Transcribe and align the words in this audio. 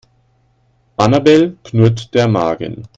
Annabel 0.97 1.57
knurrt 1.63 2.15
der 2.15 2.27
Magen. 2.27 2.87